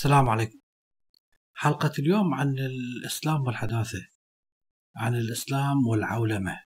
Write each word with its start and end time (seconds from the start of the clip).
السلام 0.00 0.28
عليكم. 0.28 0.58
حلقة 1.54 1.92
اليوم 1.98 2.34
عن 2.34 2.58
الإسلام 2.58 3.42
والحداثة 3.42 4.06
عن 4.96 5.14
الإسلام 5.14 5.86
والعولمة 5.86 6.60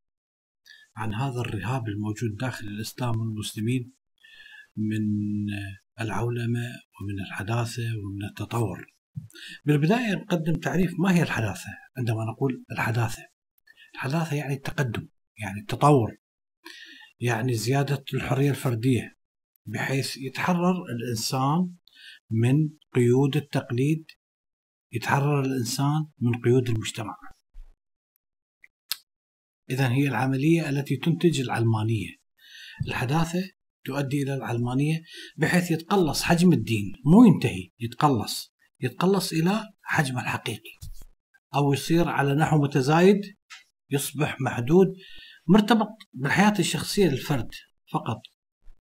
عن 0.96 1.14
هذا 1.14 1.40
الرهاب 1.40 1.88
الموجود 1.88 2.36
داخل 2.40 2.66
الإسلام 2.66 3.20
والمسلمين 3.20 3.92
من 4.76 5.02
العولمة 6.00 6.60
ومن 7.00 7.20
الحداثة 7.26 7.82
ومن 7.82 8.24
التطور. 8.24 8.94
بالبداية 9.64 10.14
نقدم 10.14 10.52
تعريف 10.52 10.92
ما 10.98 11.14
هي 11.14 11.22
الحداثة 11.22 11.70
عندما 11.98 12.24
نقول 12.24 12.64
الحداثة. 12.72 13.22
الحداثة 13.94 14.36
يعني 14.36 14.54
التقدم 14.54 15.08
يعني 15.38 15.60
التطور 15.60 16.16
يعني 17.20 17.54
زيادة 17.54 18.04
الحرية 18.14 18.50
الفردية 18.50 19.16
بحيث 19.66 20.16
يتحرر 20.16 20.74
الإنسان 20.84 21.74
من 22.42 22.70
قيود 22.94 23.36
التقليد 23.36 24.04
يتحرر 24.92 25.40
الإنسان 25.40 26.06
من 26.20 26.40
قيود 26.44 26.68
المجتمع. 26.68 27.16
إذا 29.70 29.88
هي 29.92 30.08
العملية 30.08 30.68
التي 30.68 30.96
تنتج 30.96 31.40
العلمانية. 31.40 32.08
الحداثة 32.86 33.50
تؤدي 33.84 34.22
إلى 34.22 34.34
العلمانية 34.34 35.02
بحيث 35.36 35.70
يتقلص 35.70 36.22
حجم 36.22 36.52
الدين 36.52 36.92
مو 37.06 37.24
ينتهي 37.24 37.70
يتقلص. 37.80 38.54
يتقلص 38.80 39.32
إلى 39.32 39.72
حجمه 39.82 40.22
الحقيقي. 40.22 40.78
أو 41.54 41.72
يصير 41.72 42.08
على 42.08 42.34
نحو 42.34 42.62
متزايد 42.62 43.20
يصبح 43.90 44.40
محدود 44.40 44.86
مرتبط 45.48 45.88
بالحياة 46.12 46.54
الشخصية 46.58 47.06
للفرد 47.06 47.50
فقط 47.92 48.20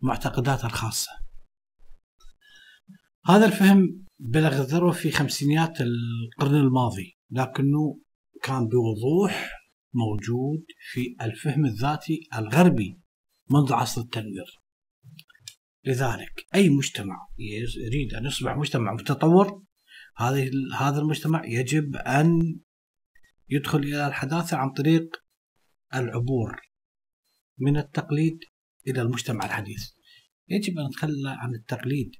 معتقداته 0.02 0.66
الخاصة. 0.66 1.25
هذا 3.28 3.46
الفهم 3.46 4.06
بلغ 4.20 4.62
الذروة 4.62 4.92
في 4.92 5.12
خمسينيات 5.12 5.82
القرن 5.82 6.56
الماضي 6.56 7.18
لكنه 7.32 8.02
كان 8.44 8.68
بوضوح 8.68 9.52
موجود 9.94 10.66
في 10.92 11.16
الفهم 11.22 11.66
الذاتي 11.66 12.28
الغربي 12.38 13.00
منذ 13.50 13.74
عصر 13.74 14.02
التنوير. 14.02 14.62
لذلك 15.86 16.46
أي 16.56 16.70
مجتمع 16.70 17.28
يريد 17.86 18.14
أن 18.14 18.26
يصبح 18.26 18.58
مجتمع 18.58 18.94
متطور 18.94 19.64
هذه 20.18 20.52
هذا 20.80 21.00
المجتمع 21.00 21.46
يجب 21.46 21.96
أن 21.96 22.60
يدخل 23.50 23.80
إلى 23.80 24.08
الحداثة 24.08 24.58
عن 24.58 24.70
طريق 24.70 25.24
العبور 25.96 26.62
من 27.58 27.78
التقليد 27.78 28.40
إلى 28.88 29.02
المجتمع 29.02 29.46
الحديث. 29.46 29.90
يجب 30.50 30.80
أن 30.80 30.86
نتخلى 30.86 31.30
عن 31.30 31.56
التقليد 31.56 32.12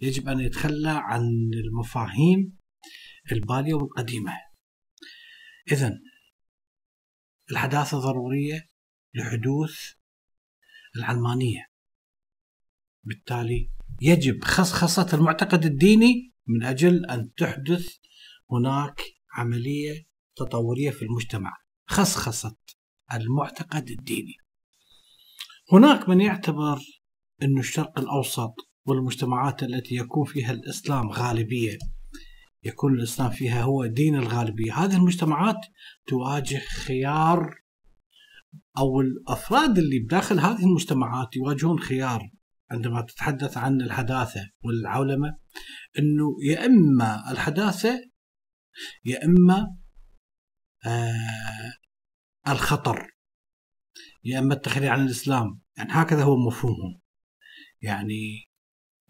يجب 0.00 0.28
أن 0.28 0.40
يتخلى 0.40 0.90
عن 0.90 1.50
المفاهيم 1.54 2.58
البالية 3.32 3.74
والقديمة. 3.74 4.32
إذا 5.72 5.98
الحداثة 7.50 7.98
ضرورية 7.98 8.68
لحدوث 9.14 9.92
العلمانية. 10.96 11.70
بالتالي 13.04 13.70
يجب 14.00 14.44
خصخصة 14.44 15.08
المعتقد 15.14 15.64
الديني 15.64 16.34
من 16.46 16.64
أجل 16.64 17.06
أن 17.06 17.34
تحدث 17.34 17.96
هناك 18.50 19.02
عملية 19.32 20.06
تطورية 20.36 20.90
في 20.90 21.02
المجتمع. 21.02 21.56
خصخصة 21.86 22.56
المعتقد 23.14 23.90
الديني. 23.90 24.34
هناك 25.72 26.08
من 26.08 26.20
يعتبر 26.20 26.78
أن 27.42 27.58
الشرق 27.58 27.98
الأوسط 27.98 28.54
والمجتمعات 28.88 29.62
التي 29.62 29.94
يكون 29.94 30.24
فيها 30.24 30.52
الإسلام 30.52 31.10
غالبية. 31.10 31.78
يكون 32.64 32.94
الإسلام 32.94 33.30
فيها 33.30 33.62
هو 33.62 33.86
دين 33.86 34.14
الغالبية. 34.14 34.74
هذه 34.74 34.96
المجتمعات 34.96 35.66
تواجه 36.06 36.58
خيار 36.58 37.54
أو 38.78 39.00
الأفراد 39.00 39.78
اللي 39.78 39.98
بداخل 39.98 40.40
هذه 40.40 40.64
المجتمعات 40.64 41.36
يواجهون 41.36 41.78
خيار 41.78 42.30
عندما 42.70 43.00
تتحدث 43.00 43.56
عن 43.56 43.80
الحداثة 43.80 44.50
والعولمة 44.64 45.38
أنه 45.98 46.36
يا 46.50 46.66
إما 46.66 47.30
الحداثة 47.30 48.00
يا 49.04 49.24
إما 49.24 49.76
آه 50.86 51.72
الخطر 52.48 53.10
يا 54.24 54.38
إما 54.38 54.54
التخلي 54.54 54.88
عن 54.88 55.04
الإسلام. 55.04 55.60
يعني 55.76 55.90
هكذا 55.92 56.22
هو 56.22 56.36
مفهومهم 56.36 57.00
يعني 57.82 58.47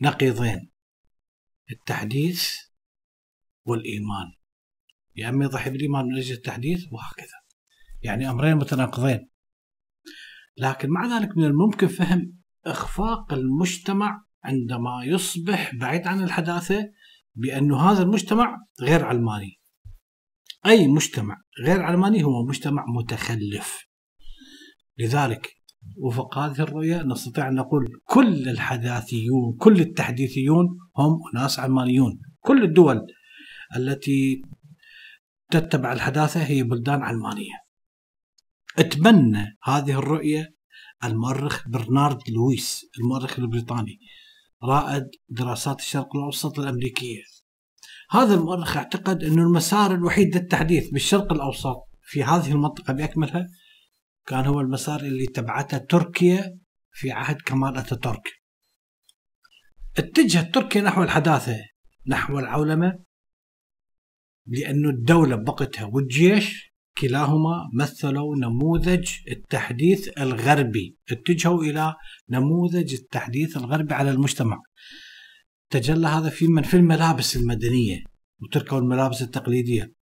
نقيضين 0.00 0.70
التحديث 1.70 2.52
والإيمان. 3.64 4.32
يا 5.16 5.28
إما 5.28 5.44
يضحي 5.44 5.70
بالإيمان 5.70 6.04
من 6.04 6.16
أجل 6.16 6.34
التحديث 6.34 6.84
وهكذا. 6.92 7.38
يعني 8.02 8.30
أمرين 8.30 8.56
متناقضين. 8.56 9.30
لكن 10.56 10.90
مع 10.90 11.18
ذلك 11.18 11.36
من 11.36 11.44
الممكن 11.44 11.86
فهم 11.86 12.38
إخفاق 12.66 13.32
المجتمع 13.32 14.24
عندما 14.44 15.04
يصبح 15.04 15.74
بعيد 15.74 16.06
عن 16.06 16.22
الحداثة 16.22 16.92
بأن 17.34 17.72
هذا 17.72 18.02
المجتمع 18.02 18.56
غير 18.80 19.04
علماني. 19.04 19.60
أي 20.66 20.88
مجتمع 20.88 21.42
غير 21.64 21.82
علماني 21.82 22.24
هو 22.24 22.46
مجتمع 22.46 22.84
متخلف. 22.88 23.88
لذلك 24.98 25.58
وفق 25.96 26.38
هذه 26.38 26.60
الرؤية 26.60 27.02
نستطيع 27.02 27.48
أن 27.48 27.54
نقول 27.54 28.00
كل 28.04 28.48
الحداثيون 28.48 29.56
كل 29.58 29.80
التحديثيون 29.80 30.66
هم 30.96 31.20
ناس 31.34 31.58
علمانيون 31.58 32.20
كل 32.40 32.64
الدول 32.64 33.06
التي 33.76 34.42
تتبع 35.50 35.92
الحداثة 35.92 36.42
هي 36.42 36.62
بلدان 36.62 37.02
علمانية 37.02 37.54
اتبنى 38.78 39.58
هذه 39.64 39.98
الرؤية 39.98 40.54
المؤرخ 41.04 41.68
برنارد 41.68 42.18
لويس 42.30 42.86
المؤرخ 42.98 43.38
البريطاني 43.38 43.98
رائد 44.64 45.10
دراسات 45.28 45.80
الشرق 45.80 46.16
الأوسط 46.16 46.58
الأمريكية. 46.58 47.22
هذا 48.10 48.34
المؤرخ 48.34 48.76
أعتقد 48.76 49.24
أن 49.24 49.38
المسار 49.38 49.94
الوحيد 49.94 50.36
للتحديث 50.36 50.90
بالشرق 50.90 51.32
الأوسط 51.32 51.76
في 52.02 52.24
هذه 52.24 52.52
المنطقة 52.52 52.92
بأكملها 52.92 53.46
كان 54.28 54.46
هو 54.46 54.60
المسار 54.60 55.00
اللي 55.00 55.26
تبعته 55.26 55.78
تركيا 55.78 56.58
في 56.92 57.10
عهد 57.10 57.36
كمال 57.40 57.76
اتاتورك 57.76 58.28
اتجهت 59.98 60.54
تركيا 60.54 60.80
نحو 60.80 61.02
الحداثة 61.02 61.56
نحو 62.06 62.38
العولمة 62.38 62.98
لأن 64.46 64.88
الدولة 64.88 65.36
بوقتها 65.36 65.84
والجيش 65.84 66.68
كلاهما 67.00 67.70
مثلوا 67.74 68.36
نموذج 68.36 69.10
التحديث 69.30 70.18
الغربي 70.18 70.96
اتجهوا 71.10 71.62
إلى 71.62 71.94
نموذج 72.30 72.94
التحديث 72.94 73.56
الغربي 73.56 73.94
على 73.94 74.10
المجتمع. 74.10 74.62
تجلى 75.70 76.06
هذا 76.06 76.30
في 76.30 76.46
من 76.46 76.62
في 76.62 76.76
الملابس 76.76 77.36
المدنية 77.36 78.04
وتركوا 78.42 78.78
الملابس 78.78 79.22
التقليدية. 79.22 79.92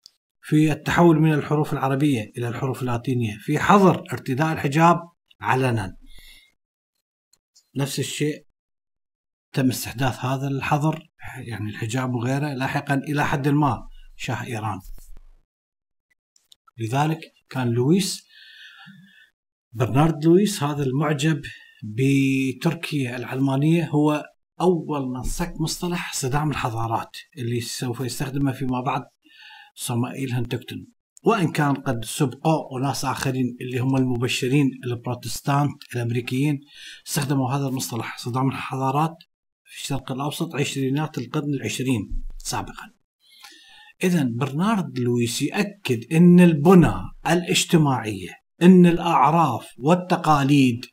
في 0.49 0.73
التحول 0.73 1.21
من 1.21 1.33
الحروف 1.33 1.73
العربية 1.73 2.33
إلى 2.39 2.49
الحروف 2.49 2.81
اللاتينية. 2.81 3.39
في 3.39 3.59
حظر 3.59 4.05
ارتداء 4.13 4.53
الحجاب 4.53 5.01
علنا. 5.41 5.97
نفس 7.77 7.99
الشيء 7.99 8.47
تم 9.53 9.69
استحداث 9.69 10.25
هذا 10.25 10.49
الحظر 10.49 11.11
يعني 11.39 11.71
الحجاب 11.71 12.15
وغيره 12.15 12.53
لاحقا 12.53 12.95
إلى 12.95 13.27
حد 13.27 13.49
ما 13.49 13.89
شاه 14.17 14.45
إيران. 14.45 14.81
لذلك 16.79 17.21
كان 17.49 17.69
لويس 17.69 18.27
برنارد 19.73 20.25
لويس 20.25 20.63
هذا 20.63 20.83
المعجب 20.83 21.43
بتركيا 21.85 23.17
العلمانية 23.17 23.89
هو 23.89 24.25
أول 24.61 25.09
من 25.09 25.23
صك 25.23 25.61
مصطلح 25.61 26.13
صدام 26.13 26.51
الحضارات 26.51 27.17
اللي 27.39 27.61
سوف 27.61 28.01
يستخدمه 28.01 28.53
فيما 28.53 28.81
بعد 28.81 29.16
صمائيل 29.77 30.33
هنتكتون. 30.33 30.87
وإن 31.25 31.53
كان 31.53 31.75
قد 31.75 32.05
سبقوا 32.05 32.79
أناس 32.79 33.05
آخرين 33.05 33.57
اللي 33.61 33.79
هم 33.79 33.97
المبشرين 33.97 34.71
البروتستانت 34.85 35.83
الأمريكيين 35.95 36.61
استخدموا 37.07 37.51
هذا 37.53 37.67
المصطلح 37.67 38.19
صدام 38.19 38.49
الحضارات 38.49 39.17
في 39.65 39.83
الشرق 39.83 40.13
الأوسط 40.13 40.55
عشرينات 40.55 41.19
القرن 41.19 41.55
العشرين 41.55 42.23
سابقا. 42.39 42.91
إذا 44.05 44.29
برنارد 44.33 44.99
لويس 44.99 45.43
يأكد 45.43 46.13
أن 46.13 46.41
البنى 46.41 46.95
الاجتماعية 47.27 48.31
أن 48.63 48.87
الأعراف 48.87 49.69
والتقاليد 49.79 50.85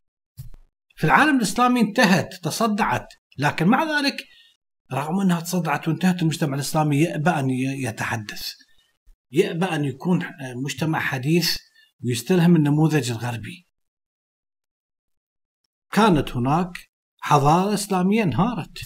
في 0.95 1.03
العالم 1.03 1.38
الإسلامي 1.38 1.81
انتهت 1.81 2.33
تصدعت. 2.44 3.07
لكن 3.38 3.68
مع 3.68 3.83
ذلك 3.83 4.24
رغم 4.94 5.19
أنها 5.19 5.39
تصدعت 5.39 5.88
وانتهت 5.88 6.21
المجتمع 6.21 6.56
الإسلامي 6.56 7.01
يأبى 7.01 7.29
أن 7.29 7.50
يتحدث. 7.50 8.53
يأبى 9.33 9.65
أن 9.65 9.85
يكون 9.85 10.25
مجتمع 10.56 11.00
حديث 11.00 11.57
ويستلهم 12.06 12.56
النموذج 12.56 13.12
الغربي. 13.12 13.68
كانت 15.91 16.31
هناك 16.31 16.91
حضارة 17.21 17.74
إسلامية 17.74 18.24
انهارت 18.24 18.77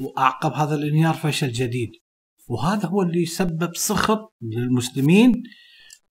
وأعقب 0.00 0.52
هذا 0.52 0.74
الانهيار 0.74 1.14
فشل 1.14 1.52
جديد. 1.52 1.90
وهذا 2.48 2.88
هو 2.88 3.02
اللي 3.02 3.26
سبب 3.26 3.76
سخط 3.76 4.34
للمسلمين 4.42 5.42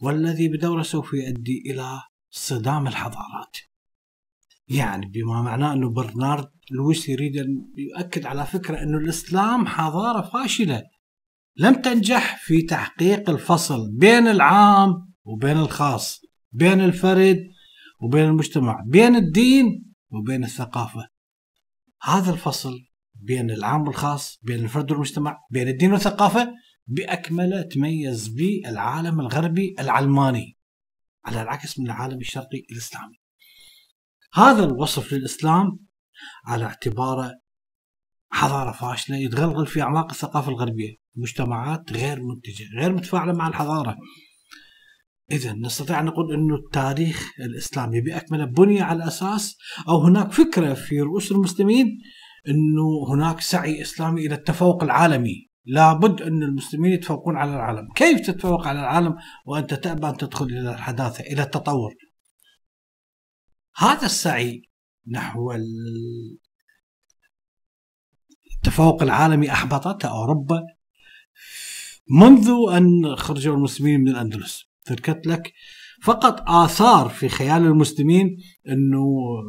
والذي 0.02 0.48
بدوره 0.48 0.84
سوف 0.84 1.14
يؤدي 1.14 1.64
إلى 1.66 2.02
صدام 2.30 2.88
الحضارات. 2.88 3.58
يعني 4.68 5.06
بما 5.06 5.42
معناه 5.42 5.74
أنه 5.74 5.90
برنارد 5.90 6.52
لويس 6.72 7.10
يريد 7.10 7.38
أن 7.38 7.74
يؤكد 7.78 8.26
على 8.26 8.46
فكرة 8.46 8.84
أنه 8.84 8.98
الإسلام 8.98 9.68
حضارة 9.68 10.22
فاشلة. 10.22 10.84
لم 11.60 11.74
تنجح 11.82 12.38
في 12.44 12.62
تحقيق 12.62 13.30
الفصل 13.30 13.92
بين 13.98 14.28
العام 14.28 15.14
وبين 15.24 15.58
الخاص 15.58 16.22
بين 16.52 16.82
الفرد 16.82 17.48
وبين 18.02 18.26
المجتمع 18.26 18.84
بين 18.88 19.16
الدين 19.16 19.94
وبين 20.10 20.44
الثقافة. 20.44 21.08
هذا 22.02 22.32
الفصل 22.32 22.80
بين 23.16 23.52
العام 23.52 23.88
والخاص 23.88 24.40
بين 24.44 24.60
الفرد 24.60 24.92
والمجتمع 24.92 25.38
بين 25.52 25.68
الدين 25.68 25.92
والثقافة 25.92 26.54
بأكمله 26.88 27.62
تميز 27.62 28.28
به 28.28 28.62
العالم 28.66 29.20
الغربي 29.20 29.76
العلماني 29.80 30.58
على 31.26 31.42
العكس 31.42 31.80
من 31.80 31.86
العالم 31.86 32.20
الشرقي 32.20 32.64
الإسلامي. 32.72 33.20
هذا 34.34 34.64
الوصف 34.64 35.14
للإسلام 35.14 35.80
على 36.46 36.66
اعتباره 36.66 37.40
حضارة 38.32 38.72
فاشلة 38.72 39.18
يتغلغل 39.18 39.68
في 39.68 39.82
أعماق 39.82 40.10
الثقافة 40.12 40.50
الغربية. 40.50 40.96
مجتمعات 41.16 41.94
غير 41.94 42.20
منتجة 42.24 42.80
غير 42.80 42.92
متفاعلة 42.94 43.34
مع 43.34 43.48
الحضارة. 43.48 43.98
إذا 45.32 45.54
نستطيع 45.54 46.00
أن 46.00 46.06
نقول 46.06 46.34
أن 46.34 46.54
التاريخ 46.54 47.32
الإسلامي 47.40 48.02
بأكمله 48.02 48.46
بني 48.46 48.82
على 48.82 49.08
أساس 49.08 49.58
أو 49.88 50.04
هناك 50.04 50.32
فكرة 50.32 50.74
في 50.74 51.02
رؤوس 51.02 51.32
المسلمين 51.32 51.88
أنه 52.48 53.14
هناك 53.14 53.42
سعي 53.42 53.82
إسلامي 53.82 54.26
إلى 54.26 54.36
التفوق 54.36 54.84
العالمي. 54.84 55.50
لابد 55.66 56.22
أن 56.22 56.44
المسلمين 56.44 56.92
يتفوقون 56.92 57.36
على 57.38 57.56
العالم. 57.56 57.88
كيف 57.96 58.20
تتفوق 58.20 58.68
على 58.68 58.80
العالم 58.80 59.16
وأنت 59.46 59.74
تأبى 59.74 60.10
أن 60.10 60.18
تدخل 60.18 60.46
إلى 60.46 60.74
الحداثة 60.74 61.24
إلى 61.24 61.44
التطور؟ 61.44 61.96
هذا 63.76 64.06
السعي 64.06 64.62
نحو 65.12 65.52
التفوق 68.70 69.04
العالمي 69.04 69.52
أحبطته 69.52 70.10
أوروبا 70.10 70.62
منذ 72.10 72.50
أن 72.72 73.16
خرجوا 73.16 73.56
المسلمين 73.56 74.00
من 74.00 74.08
الأندلس. 74.08 74.64
تركت 74.86 75.28
لك 75.28 75.54
فقط 76.04 76.44
آثار 76.48 77.10
في 77.10 77.30
خيال 77.30 77.66
المسلمين 77.66 78.38
أنه 78.68 79.06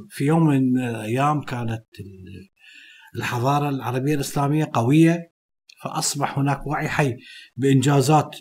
في 0.08 0.24
يوم 0.24 0.46
من 0.46 0.78
الأيام 0.78 1.42
كانت 1.42 1.84
الحضارة 3.16 3.68
العربية 3.68 4.14
الإسلامية 4.14 4.70
قوية 4.72 5.32
فأصبح 5.82 6.38
هناك 6.38 6.66
وعي 6.66 6.88
حي 6.88 7.16
بإنجازات 7.56 8.36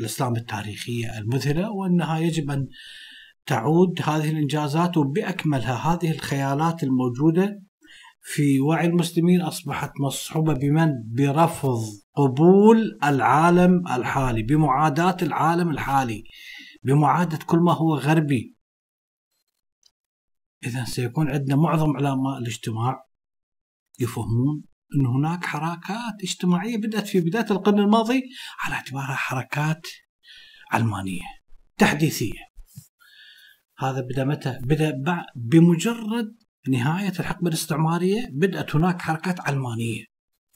الإسلام 0.00 0.36
التاريخية 0.36 1.18
المذهلة 1.18 1.70
وأنها 1.70 2.18
يجب 2.18 2.50
أن 2.50 2.68
تعود 3.46 4.00
هذه 4.04 4.30
الإنجازات 4.30 4.96
وبأكملها 4.96 5.74
هذه 5.74 6.10
الخيالات 6.10 6.82
الموجودة 6.82 7.67
في 8.30 8.60
وعي 8.60 8.86
المسلمين 8.86 9.40
أصبحت 9.40 9.90
مصحوبة 10.00 10.54
بمن؟ 10.54 10.88
برفض 11.06 11.80
قبول 12.14 12.98
العالم 13.04 13.88
الحالي 13.88 14.42
بمعاداة 14.42 15.16
العالم 15.22 15.70
الحالي 15.70 16.24
بمعادة 16.82 17.38
كل 17.46 17.58
ما 17.58 17.72
هو 17.72 17.94
غربي 17.94 18.56
إذا 20.66 20.84
سيكون 20.84 21.30
عندنا 21.30 21.56
معظم 21.56 21.96
علماء 21.96 22.38
الاجتماع 22.38 23.06
يفهمون 23.98 24.64
أن 24.94 25.06
هناك 25.06 25.44
حركات 25.44 26.22
اجتماعية 26.22 26.76
بدأت 26.76 27.06
في 27.06 27.20
بداية 27.20 27.50
القرن 27.50 27.78
الماضي 27.78 28.22
على 28.64 28.74
اعتبارها 28.74 29.14
حركات 29.14 29.86
علمانية 30.72 31.26
تحديثية 31.78 32.48
هذا 33.78 34.00
بدأ 34.00 34.24
متى؟ 34.24 34.58
بدأ 34.62 34.92
بمجرد 35.36 36.47
نهاية 36.68 37.12
الحقبة 37.20 37.48
الاستعمارية 37.48 38.28
بدأت 38.32 38.76
هناك 38.76 39.00
حركات 39.00 39.40
علمانية 39.40 40.04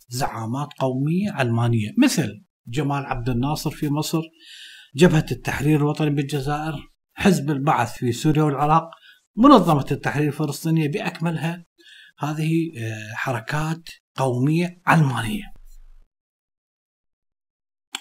زعامات 0.08 0.69
قومية 0.78 1.31
علمانية. 1.31 1.88
مثل 2.02 2.44
جمال 2.66 3.06
عبد 3.06 3.28
الناصر 3.28 3.70
في 3.70 3.88
مصر 3.88 4.20
جبهة 4.96 5.26
التحرير 5.32 5.76
الوطني 5.76 6.10
بالجزائر 6.10 6.75
حزب 7.14 7.50
البعث 7.50 7.93
في 7.93 8.12
سوريا 8.12 8.43
والعراق 8.43 8.90
منظمة 9.37 9.87
التحرير 9.90 10.28
الفلسطينية 10.28 10.88
بأكملها. 10.88 11.64
هذه 12.19 12.52
آه، 12.78 13.14
حركات 13.14 13.88
قومية 14.16 14.81
علمانية. 14.87 15.52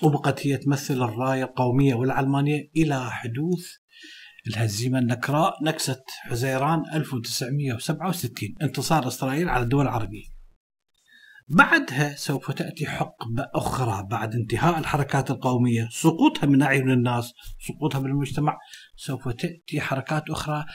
وبقت 0.03 0.47
هي 0.47 0.57
تمثل 0.57 1.03
الراية 1.03 1.43
القومية 1.43 1.95
والعلمانية 1.95 2.71
إلى 2.75 3.11
حدوث 3.11 3.80
الهزيمة 4.47 4.99
النكراء 4.99 5.63
نكسة 5.63 6.03
حزيران 6.07 6.83
1967 6.93 8.55
انتصار 8.61 9.07
إسرائيل 9.07 9.49
على 9.49 9.63
الدول 9.63 9.85
العربية. 9.85 10.41
بعدها 11.47 12.15
سوف 12.15 12.51
تأتي 12.51 12.87
حقبة 12.87 13.47
أخرى 13.55 14.07
بعد 14.11 14.35
انتهاء 14.35 14.79
الحركات 14.79 15.31
القومية 15.31 15.87
سقوطها 15.91 16.47
من 16.47 16.61
أعين 16.61 16.91
الناس 16.91 17.33
سقوطها 17.67 17.99
من 17.99 18.09
المجتمع 18.09 18.57
سوف 18.95 19.29
تأتي 19.29 19.81
حركات 19.81 20.29
أخرى 20.29 20.65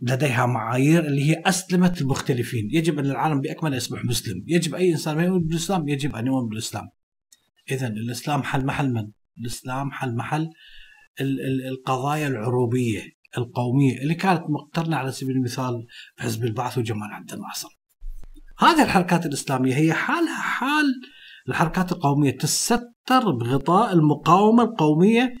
لديها 0.00 0.46
معايير 0.46 1.06
اللي 1.06 1.30
هي 1.30 1.42
أسلمت 1.46 2.00
المختلفين. 2.00 2.68
يجب 2.72 2.98
أن 2.98 3.06
العالم 3.06 3.40
بأكمله 3.40 3.76
يصبح 3.76 4.04
مسلم. 4.04 4.44
يجب 4.46 4.74
أي 4.74 4.92
إنسان 4.92 5.20
يؤمن 5.20 5.46
بالإسلام 5.46 5.88
يجب 5.88 6.16
أن 6.16 6.26
يؤمن 6.26 6.48
بالإسلام. 6.48 6.88
إذا 7.70 7.86
الإسلام 7.86 8.42
حل 8.42 8.66
محل 8.66 8.92
من؟ 8.92 9.10
الإسلام 9.38 9.90
حل 9.90 10.14
محل 10.14 10.50
القضايا 11.20 12.28
العروبية 12.28 13.02
القومية 13.38 13.98
اللي 14.02 14.14
كانت 14.14 14.44
مقترنة 14.48 14.96
على 14.96 15.12
سبيل 15.12 15.36
المثال 15.36 15.86
حزب 16.18 16.44
البعث 16.44 16.78
وجمال 16.78 17.12
عبد 17.12 17.32
الناصر. 17.32 17.68
هذه 18.58 18.82
الحركات 18.82 19.26
الإسلامية 19.26 19.76
هي 19.76 19.92
حالها 19.92 20.40
حال 20.40 20.86
الحركات 21.48 21.92
القومية 21.92 22.30
تستر 22.30 23.30
بغطاء 23.40 23.92
المقاومة 23.92 24.62
القومية 24.62 25.34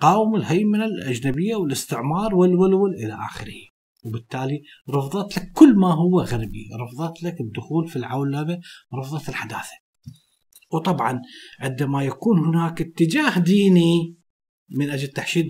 قاوم 0.00 0.34
الهيمنة 0.34 0.84
الأجنبية 0.84 1.56
والاستعمار 1.56 2.34
والولول 2.34 2.94
إلى 2.94 3.14
آخره. 3.14 3.68
وبالتالي 4.04 4.62
رفضت 4.90 5.36
لك 5.36 5.52
كل 5.52 5.76
ما 5.76 5.94
هو 5.94 6.20
غربي، 6.20 6.68
رفضت 6.80 7.22
لك 7.22 7.40
الدخول 7.40 7.88
في 7.88 7.96
العولمة، 7.96 8.60
رفضت 8.94 9.28
الحداثة. 9.28 9.78
وطبعا 10.72 11.20
عندما 11.60 12.02
يكون 12.02 12.38
هناك 12.38 12.80
اتجاه 12.80 13.38
ديني 13.38 14.16
من 14.70 14.90
أجل 14.90 15.08
تحشيد 15.08 15.48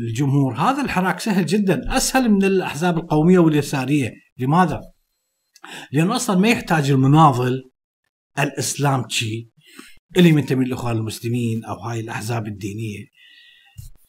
الجمهور. 0.00 0.54
هذا 0.54 0.82
الحراك 0.82 1.20
سهل 1.20 1.46
جدا 1.46 1.96
أسهل 1.96 2.30
من 2.30 2.44
الأحزاب 2.44 2.98
القومية 2.98 3.38
واليسارية. 3.38 4.12
لماذا؟ 4.38 4.80
لأنه 5.92 6.16
أصلا 6.16 6.38
ما 6.38 6.48
يحتاج 6.48 6.90
المناضل 6.90 7.62
الاسلامتشي 8.38 9.50
اللي 10.16 10.32
منتمي 10.32 10.64
للاخوان 10.64 10.96
المسلمين 10.96 11.64
أو 11.64 11.74
هاي 11.74 12.00
الأحزاب 12.00 12.46
الدينية. 12.46 13.04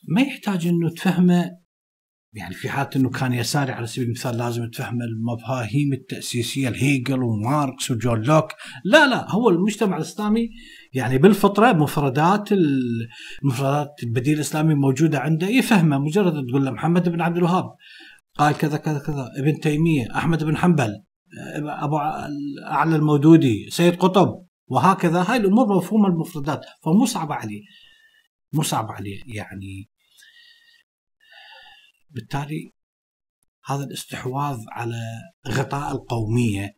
ما 0.07 0.21
يحتاج 0.21 0.67
إنه 0.67 0.89
تفهمه 0.89 1.64
يعني 2.35 2.53
في 2.53 2.69
حالة 2.69 2.89
إنه 2.95 3.09
كان 3.09 3.33
يساري 3.33 3.71
على 3.71 3.87
سبيل 3.87 4.05
المثال 4.05 4.37
لازم 4.37 4.69
تفهم 4.69 5.01
المفاهيم 5.01 5.93
التأسيسية 5.93 6.67
الهيجل 6.67 7.23
وماركس 7.23 7.91
وجون 7.91 8.21
لوك. 8.21 8.47
لا 8.83 9.07
لا 9.07 9.31
هو 9.31 9.49
المجتمع 9.49 9.97
الإسلامي 9.97 10.49
يعني 10.93 11.17
بالفطرة 11.17 11.73
مفردات 11.73 12.49
المفردات 12.51 13.93
البديل 14.03 14.35
الإسلامي 14.35 14.73
موجودة 14.73 15.19
عنده. 15.19 15.47
يفهمه 15.47 15.97
مجرد 15.97 16.47
تقول 16.47 16.65
له 16.65 16.71
محمد 16.71 17.09
بن 17.09 17.21
عبد 17.21 17.37
الوهاب 17.37 17.75
قال 18.37 18.57
كذا 18.57 18.77
كذا 18.77 18.99
كذا. 18.99 19.29
ابن 19.37 19.59
تيمية 19.59 20.07
أحمد 20.15 20.43
بن 20.43 20.57
حنبل 20.57 20.93
أبو 21.63 21.97
اعلى 22.67 22.95
المودودي 22.95 23.69
سيد 23.69 23.95
قطب 23.95 24.45
وهكذا. 24.67 25.25
هاي 25.27 25.37
الأمور 25.37 25.77
مفهومة 25.77 26.07
المفردات. 26.07 26.61
فمو 26.83 27.05
صعبة 27.05 27.35
عليه. 27.35 27.61
مو 28.53 28.61
صعبة 28.61 28.93
عليه. 28.93 29.21
يعني 29.25 29.89
بالتالي 32.15 32.73
هذا 33.65 33.83
الاستحواذ 33.83 34.57
على 34.71 35.01
غطاء 35.47 35.95
القومية 35.95 36.77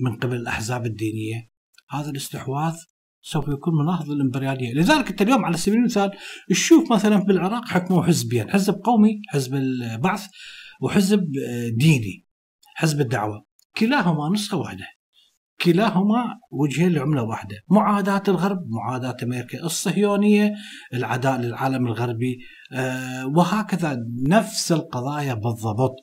من 0.00 0.16
قبل 0.16 0.36
الأحزاب 0.36 0.86
الدينية 0.86 1.50
هذا 1.90 2.10
الاستحواذ 2.10 2.74
سوف 3.20 3.48
يكون 3.48 3.74
مناهض 3.74 4.10
للإمبريالية، 4.10 4.74
لذلك 4.74 5.08
أنت 5.08 5.22
اليوم 5.22 5.44
على 5.44 5.56
سبيل 5.56 5.78
المثال 5.78 6.10
تشوف 6.50 6.92
مثلا 6.92 7.16
بالعراق 7.16 7.68
حكموا 7.68 8.02
حزبين، 8.02 8.50
حزب 8.50 8.74
قومي 8.84 9.20
حزب 9.28 9.54
البعث 9.54 10.26
وحزب 10.80 11.26
ديني 11.76 12.26
حزب 12.74 13.00
الدعوة، 13.00 13.46
كلاهما 13.76 14.30
نسخة 14.32 14.56
واحدة. 14.56 14.86
كلاهما 15.62 16.24
وجهين 16.50 16.92
لعملة 16.92 17.22
واحدة، 17.22 17.56
معاداة 17.70 18.22
الغرب، 18.28 18.58
معاداة 18.68 19.16
أمريكا 19.22 19.64
الصهيونية، 19.64 20.52
العداء 20.94 21.40
للعالم 21.40 21.86
الغربي 21.86 22.38
آه، 22.72 23.26
وهكذا 23.26 23.98
نفس 24.28 24.72
القضايا 24.72 25.34
بالضبط. 25.34 25.96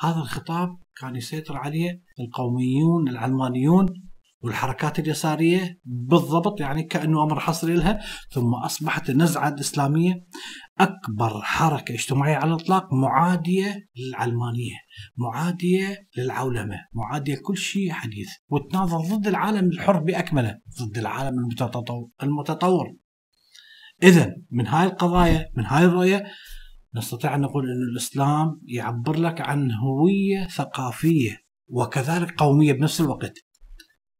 هذا 0.00 0.18
الخطاب 0.18 0.68
كان 1.00 1.16
يسيطر 1.16 1.56
عليه 1.56 2.02
القوميون 2.20 3.08
العلمانيون 3.08 3.86
والحركات 4.44 4.98
اليسارية 4.98 5.80
بالضبط 5.84 6.60
يعني 6.60 6.82
كأنه 6.82 7.22
أمر 7.22 7.40
حصري 7.40 7.74
لها 7.74 8.00
ثم 8.30 8.54
أصبحت 8.54 9.10
النزعة 9.10 9.48
الإسلامية 9.48 10.26
أكبر 10.80 11.42
حركة 11.42 11.94
اجتماعية 11.94 12.36
على 12.36 12.54
الإطلاق 12.54 12.92
معادية 12.92 13.88
للعلمانية 13.96 14.76
معادية 15.16 16.08
للعولمة 16.16 16.76
معادية 16.94 17.36
كل 17.44 17.56
شيء 17.56 17.92
حديث 17.92 18.28
وتناظر 18.48 19.16
ضد 19.16 19.26
العالم 19.26 19.68
الحر 19.68 19.98
بأكمله 19.98 20.58
ضد 20.82 20.98
العالم 20.98 21.38
المتطور, 21.38 22.08
المتطور. 22.22 22.96
إذا 24.02 24.36
من 24.50 24.66
هاي 24.66 24.86
القضايا 24.86 25.50
من 25.56 25.66
هاي 25.66 25.84
الرؤية 25.84 26.24
نستطيع 26.94 27.34
أن 27.34 27.40
نقول 27.40 27.70
أن 27.70 27.82
الإسلام 27.92 28.60
يعبر 28.64 29.16
لك 29.16 29.40
عن 29.40 29.72
هوية 29.72 30.46
ثقافية 30.46 31.38
وكذلك 31.66 32.34
قومية 32.40 32.72
بنفس 32.72 33.00
الوقت 33.00 33.38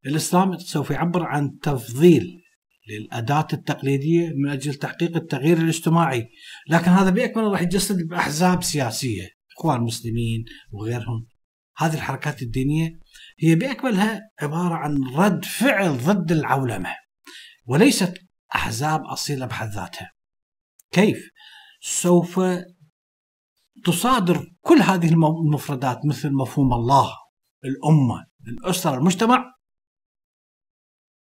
الإسلام 0.06 0.58
سوف 0.58 0.90
يعبر 0.90 1.22
عن 1.22 1.58
تفضيل 1.58 2.43
للأداة 2.88 3.46
التقليدية 3.52 4.28
من 4.36 4.50
أجل 4.50 4.74
تحقيق 4.74 5.16
التغيير 5.16 5.56
الاجتماعي. 5.56 6.28
لكن 6.68 6.90
هذا 6.90 7.10
بأكمله 7.10 7.50
راح 7.50 7.62
يتجسد 7.62 8.08
بأحزاب 8.08 8.62
سياسية 8.62 9.28
إخوان 9.58 9.80
مسلمين 9.80 10.44
وغيرهم. 10.70 11.26
هذه 11.76 11.94
الحركات 11.94 12.42
الدينية 12.42 12.98
هي 13.40 13.54
بأكملها 13.54 14.20
عبارة 14.42 14.74
عن 14.74 14.96
رد 15.14 15.44
فعل 15.44 15.98
ضد 15.98 16.32
العولمة 16.32 16.90
وليست 17.66 18.14
أحزاب 18.54 19.04
أصيلة 19.04 19.46
بحد 19.46 19.68
ذاتها. 19.68 20.12
كيف؟ 20.92 21.30
سوف 21.80 22.40
تصادر 23.84 24.52
كل 24.60 24.78
هذه 24.82 25.08
المفردات 25.08 26.00
مثل 26.06 26.32
مفهوم 26.32 26.72
الله 26.72 27.12
الأمة 27.64 28.26
الأسرة 28.48 28.94
المجتمع 28.94 29.53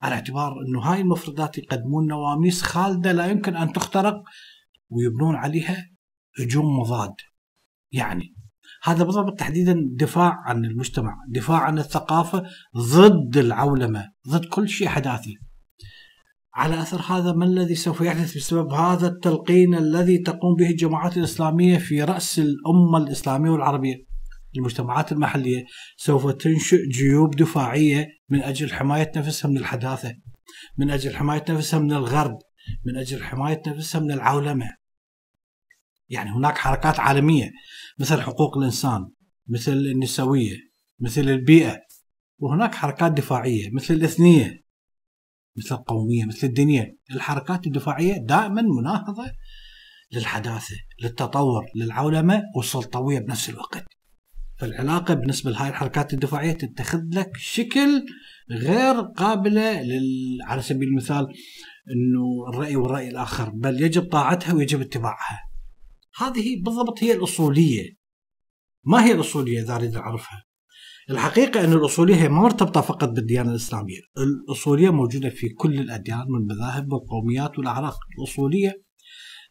على 0.02 0.14
اعتبار 0.14 0.52
أنه 0.52 0.80
هاي 0.80 1.00
المفردات 1.00 1.58
يقدمون 1.58 2.06
نواميس 2.06 2.62
خالدة 2.62 3.12
لا 3.12 3.26
يمكن 3.26 3.56
أن 3.56 3.72
تخترق 3.72 4.22
ويبنون 4.90 5.36
عليها 5.36 5.90
هجوم 6.40 6.78
مضاد 6.78 7.14
يعني 7.92 8.34
هذا 8.82 9.04
بالضبط 9.04 9.38
تحديدا 9.38 9.88
دفاع 9.90 10.42
عن 10.44 10.64
المجتمع 10.64 11.16
دفاع 11.28 11.58
عن 11.58 11.78
الثقافة 11.78 12.44
ضد 12.76 13.36
العولمة 13.36 14.10
ضد 14.28 14.44
كل 14.44 14.68
شيء 14.68 14.88
حداثي 14.88 15.38
على 16.54 16.82
أثر 16.82 17.00
هذا 17.00 17.32
ما 17.32 17.44
الذي 17.44 17.74
سوف 17.74 18.00
يحدث 18.00 18.36
بسبب 18.36 18.72
هذا 18.72 19.06
التلقين 19.06 19.74
الذي 19.74 20.18
تقوم 20.18 20.54
به 20.58 20.70
الجماعات 20.70 21.16
الإسلامية 21.16 21.78
في 21.78 22.02
رأس 22.02 22.38
الأمة 22.38 22.98
الإسلامية 22.98 23.50
والعربية؟ 23.50 24.13
المجتمعات 24.56 25.12
المحلية 25.12 25.64
سوف 25.96 26.30
تنشئ 26.30 26.88
جيوب 26.88 27.36
دفاعية 27.36 28.08
من 28.28 28.42
أجل 28.42 28.72
حماية 28.72 29.12
نفسها 29.16 29.50
من 29.50 29.58
الحداثة، 29.58 30.14
من 30.78 30.90
أجل 30.90 31.16
حماية 31.16 31.44
نفسها 31.48 31.80
من 31.80 31.92
الغرب، 31.92 32.38
من 32.86 32.96
أجل 32.96 33.22
حماية 33.22 33.62
نفسها 33.66 34.00
من 34.00 34.12
العولمة. 34.12 34.70
يعني 36.08 36.30
هناك 36.30 36.58
حركات 36.58 37.00
عالمية 37.00 37.50
مثل 37.98 38.22
حقوق 38.22 38.58
الإنسان، 38.58 39.10
مثل 39.48 39.72
النسوية، 39.72 40.56
مثل 41.00 41.20
البيئة، 41.20 41.80
وهناك 42.38 42.74
حركات 42.74 43.12
دفاعية 43.12 43.70
مثل 43.72 43.94
الإثنية 43.94 44.64
مثل 45.56 45.74
القومية 45.74 46.24
مثل 46.24 46.46
الدنيا 46.46 46.96
الحركات 47.10 47.66
الدفاعية 47.66 48.16
دائما 48.16 48.62
مناهضة 48.62 49.24
للحداثة 50.12 50.76
للتطور 51.02 51.66
للعولمة 51.76 52.42
والسلطوية 52.56 53.18
بنفس 53.18 53.48
الوقت 53.48 53.84
فالعلاقة 54.58 55.14
بالنسبة 55.14 55.50
لهاي 55.50 55.68
الحركات 55.68 56.14
الدفاعية 56.14 56.52
تتخذ 56.52 57.02
لك 57.12 57.30
شكل 57.36 58.06
غير 58.50 59.00
قابلة 59.00 59.82
لل... 59.82 60.38
على 60.42 60.62
سبيل 60.62 60.88
المثال 60.88 61.26
إنه 61.90 62.48
الرأي 62.48 62.76
والرأي 62.76 63.08
الآخر 63.08 63.50
بل 63.50 63.82
يجب 63.82 64.02
طاعتها 64.02 64.54
ويجب 64.54 64.80
اتباعها. 64.80 65.40
هذه 66.18 66.62
بالضبط 66.62 67.02
هي 67.02 67.12
الأصولية. 67.12 67.96
ما 68.84 69.04
هي 69.04 69.12
الأصولية 69.12 69.60
إذا 69.62 69.76
أريد 69.76 69.96
أعرفها؟ 69.96 70.44
الحقيقة 71.10 71.64
أن 71.64 71.72
الأصولية 71.72 72.14
هي 72.14 72.28
ما 72.28 72.40
مرتبطة 72.40 72.80
فقط 72.80 73.08
بالديانة 73.08 73.50
الإسلامية. 73.50 74.00
الأصولية 74.18 74.90
موجودة 74.90 75.30
في 75.30 75.48
كل 75.48 75.80
الأديان 75.80 76.26
والمذاهب 76.32 76.92
والقوميات 76.92 77.58
والأعراق. 77.58 77.96
الأصولية 78.18 78.82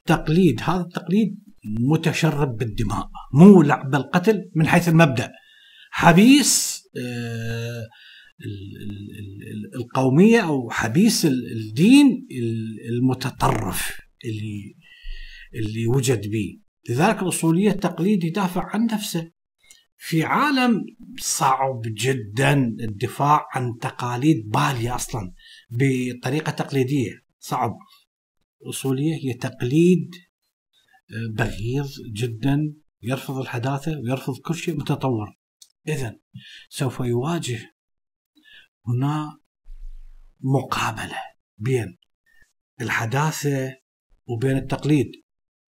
تقليد 0.05 0.62
هذا 0.63 0.81
التقليد 0.81 1.39
متشرب 1.65 2.58
بالدماء 2.58 3.10
مولع 3.34 3.82
بالقتل 3.82 4.50
من 4.55 4.67
حيث 4.67 4.89
المبدأ. 4.89 5.32
حبيس 5.91 6.84
آه، 6.98 7.88
القومية 9.75 10.39
أو 10.39 10.70
حبيس 10.70 11.25
الدين 11.25 12.27
المتطرف 12.89 14.01
اللي 14.25 14.75
اللي 15.55 15.88
وجد 15.88 16.27
به. 16.27 16.60
لذلك 16.89 17.22
الأصولية 17.22 17.72
التقليد 17.72 18.24
يدافع 18.24 18.70
عن 18.74 18.86
نفسه. 18.86 19.32
في 19.98 20.24
عالم 20.24 20.86
صعب 21.20 21.82
جدا 21.86 22.53
الدفاع 22.79 23.48
عن 23.53 23.77
تقاليد 23.82 24.50
بالية 24.50 24.96
أصلا 24.96 25.34
بطريقة 25.70 26.51
تقليدية 26.51 27.12
صعب. 27.39 27.77
الأصولية 28.65 29.13
هي 29.15 29.34
تقليد 29.34 30.10
بغيض 31.33 31.89
جدا 32.13 32.74
يرفض 33.01 33.38
الحداثة 33.38 34.00
ويرفض 34.00 34.38
كل 34.38 34.55
شيء 34.55 34.77
متطور. 34.77 35.27
اذا 35.88 36.19
سوف 36.69 37.00
يواجه 37.00 37.75
هنا 38.88 39.39
مقابلة 40.41 41.17
بين 41.57 41.98
الحداثة 42.81 43.75
وبين 44.25 44.57
التقليد 44.57 45.12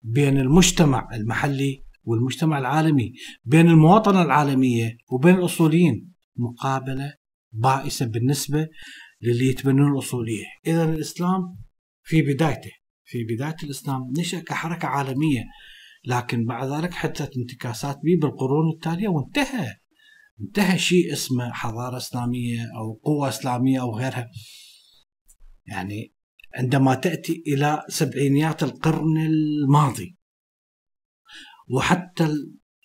بين 0.03 0.39
المجتمع 0.39 1.09
المحلي 1.15 1.85
والمجتمع 2.03 2.59
العالمي 2.59 3.13
بين 3.45 3.69
المواطنة 3.69 4.23
العالمية 4.23 4.97
وبين 5.13 5.35
الأصوليين. 5.35 6.13
مقابلة 6.37 7.15
بائسة 7.53 8.07
بالنسبة 8.07 8.69
للي 9.23 9.47
يتبنون 9.47 9.93
الأصولية. 9.93 10.45
إذا 10.67 10.85
الإسلام 10.85 11.59
في 12.03 12.23
بدايته. 12.23 12.71
في 13.11 13.25
بداية 13.25 13.57
الإسلام 13.63 14.13
نشأ 14.19 14.41
كحركة 14.41 14.89
عالمية 14.89 15.45
لكن 16.05 16.45
بعد 16.45 16.69
ذلك 16.73 16.95
حدثت 16.95 17.37
انتكاسات 17.37 17.97
به 18.05 18.19
بالقرون 18.21 18.73
التالية 18.75 19.09
وانتهى. 19.09 19.77
انتهى 20.41 20.79
شيء 20.79 21.13
اسمه 21.13 21.53
حضارة 21.53 21.97
إسلامية 21.97 22.67
أو 22.77 22.93
قوة 22.93 23.29
إسلامية 23.29 23.81
أو 23.81 23.97
غيرها. 23.97 24.31
يعني 25.67 26.15
عندما 26.55 26.95
تأتي 26.95 27.43
إلى 27.47 27.83
سبعينيات 27.89 28.63
القرن 28.63 29.19
الماضي 29.19 30.17
وحتى 31.69 32.37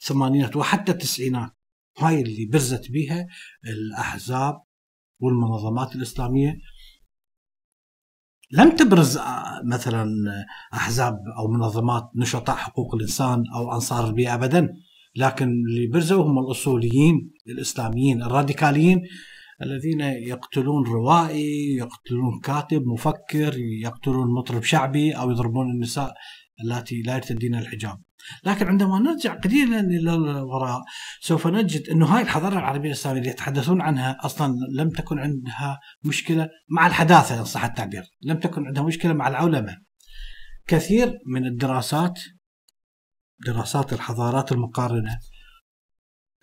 الثمانينات 0.01 0.55
وحتى 0.55 0.91
التسعينات 0.91 1.51
هاي 1.97 2.21
اللي 2.21 2.45
برزت 2.45 2.91
بها 2.91 3.27
الأحزاب 3.65 4.61
والمنظمات 5.19 5.95
الإسلامية 5.95 6.57
لم 8.51 8.75
تبرز 8.75 9.17
آه، 9.17 9.61
مثلا 9.65 10.05
أحزاب 10.73 11.19
أو 11.37 11.47
منظمات 11.47 12.09
نشطاء 12.15 12.55
حقوق 12.55 12.95
الإنسان 12.95 13.43
أو 13.55 13.73
أنصار 13.73 14.07
البيئة 14.07 14.33
أبدا 14.33 14.69
لكن 15.15 15.45
اللي 15.45 15.87
برزوا 15.87 16.23
هم 16.23 16.39
الأصوليين 16.39 17.31
الإسلاميين 17.47 18.21
الراديكاليين 18.21 19.01
الذين 19.61 20.01
يقتلون 20.01 20.83
روائي 20.85 21.75
يقتلون 21.75 22.39
كاتب 22.43 22.87
مفكر 22.87 23.53
يقتلون 23.57 24.27
مطرب 24.33 24.63
شعبي 24.63 25.11
أو 25.11 25.31
يضربون 25.31 25.71
النساء 25.71 26.13
التي 26.63 27.01
لا 27.01 27.15
يرتدين 27.15 27.55
الحجاب. 27.55 28.01
لكن 28.43 28.67
عندما 28.67 28.99
نرجع 28.99 29.33
قليلا 29.33 29.79
إلى 29.79 30.13
الوراء 30.13 30.81
سوف 31.21 31.47
نجد 31.47 31.89
انه 31.89 32.05
هاي 32.05 32.21
الحضارة 32.21 32.53
العربية 32.53 32.87
الاسلاميه 32.87 33.19
اللي 33.19 33.31
يتحدثون 33.31 33.81
عنها 33.81 34.17
أصلا 34.21 34.55
لم 34.75 34.89
تكن 34.89 35.19
عندها 35.19 35.79
مشكلة 36.03 36.49
مع 36.69 36.87
الحداثة 36.87 37.39
إن 37.39 37.45
صح 37.45 37.63
التعبير، 37.63 38.03
لم 38.21 38.39
تكن 38.39 38.67
عندها 38.67 38.83
مشكلة 38.83 39.13
مع 39.13 39.27
العولمه. 39.27 39.77
كثير 40.67 41.19
من 41.27 41.45
الدراسات 41.45 42.19
دراسات 43.45 43.93
الحضارات 43.93 44.51
المقارنة 44.51 45.19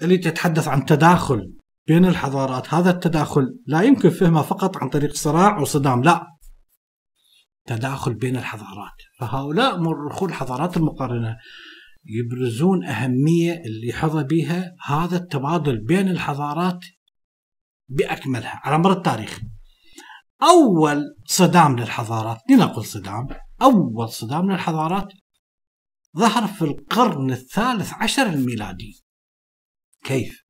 اللي 0.02 0.18
تتحدث 0.18 0.68
عن 0.68 0.84
تداخل 0.84 1.54
بين 1.86 2.04
الحضارات، 2.04 2.74
هذا 2.74 2.90
التداخل 2.90 3.58
لا 3.66 3.82
يمكن 3.82 4.10
فهمه 4.10 4.42
فقط 4.42 4.76
عن 4.76 4.88
طريق 4.88 5.14
صراع 5.14 5.58
وصدام، 5.58 6.02
لا. 6.02 6.26
تداخل 7.66 8.14
بين 8.14 8.36
الحضارات. 8.36 8.92
فهؤلاء 9.18 9.80
مؤرخو 9.80 10.26
الحضارات 10.26 10.76
المقارنة 10.76 11.36
يبرزون 12.04 12.84
أهمية 12.84 13.52
اللي 13.52 13.92
حظى 13.92 14.24
بها 14.24 14.76
هذا 14.86 15.16
التبادل 15.16 15.84
بين 15.84 16.08
الحضارات 16.08 16.80
بأكملها 17.88 18.60
على 18.64 18.78
مر 18.78 18.92
التاريخ. 18.92 19.40
أول 20.42 21.04
صدام 21.26 21.78
للحضارات 21.78 22.38
لنقل 22.50 22.84
صدام 22.84 23.28
أول 23.62 24.08
صدام 24.08 24.50
للحضارات 24.50 25.08
ظهر 26.18 26.46
في 26.46 26.62
القرن 26.62 27.30
الثالث 27.30 27.92
عشر 27.92 28.26
الميلادي. 28.26 29.04
كيف؟ 30.04 30.42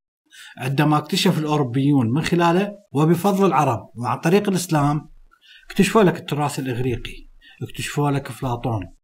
عندما 0.57 0.99
اكتشف 0.99 1.39
الأوروبيون 1.39 2.11
من 2.11 2.23
خلاله 2.23 2.73
وبفضل 2.93 3.47
العرب 3.47 3.91
وعن 3.95 4.21
طريق 4.21 4.49
الإسلام 4.49 5.12
اكتشفوا 5.73 6.03
لك 6.03 6.17
التراث 6.17 6.59
الإغريقي 6.59 7.29
اكتشفوا 7.63 8.11
لك 8.11 8.31
أفلاطون 8.31 8.95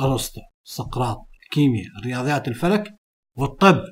أرسطو 0.00 0.40
سقراط 0.64 1.28
الكيمياء 1.44 1.98
الرياضيات 1.98 2.48
الفلك 2.48 2.94
والطب. 3.36 3.82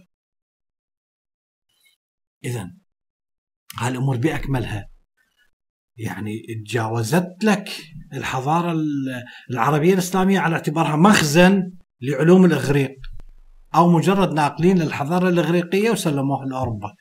إذا 2.45 2.71
هالأمور 3.78 4.16
بأكملها. 4.16 4.88
يعني 5.97 6.42
تجاوزت 6.66 7.45
لك 7.45 7.71
الحضارة 8.12 8.76
العربية 9.50 9.92
الإسلامية 9.92 10.40
على 10.40 10.54
اعتبارها 10.54 10.97
مخزن 10.97 11.73
لعلوم 12.00 12.45
الإغريق 12.45 12.97
أو 13.75 13.90
مجرد 13.90 14.33
ناقلين 14.33 14.78
للحضارة 14.78 15.28
الإغريقية 15.28 15.90
وسلموها 15.90 16.47
لأوروبا. 16.47 16.95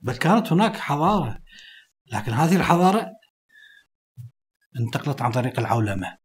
بل 0.00 0.16
كانت 0.16 0.52
هناك 0.52 0.76
حضارة 0.76 1.38
لكن 2.12 2.32
هذه 2.32 2.56
الحضارة 2.56 3.17
انتقلت 4.80 5.22
عن 5.22 5.30
طريق 5.32 5.58
العولمة. 5.58 6.16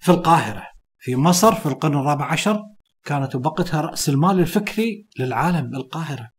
في 0.00 0.08
القاهرة 0.08 0.66
في 0.98 1.16
مصر 1.16 1.54
في 1.54 1.66
القرن 1.66 1.94
الرابع 1.94 2.32
عشر 2.32 2.62
كانت 3.04 3.34
وقتها 3.34 3.80
رأس 3.80 4.08
المال 4.08 4.40
الفكري 4.40 5.08
للعالم 5.18 5.74
القاهرة. 5.74 6.30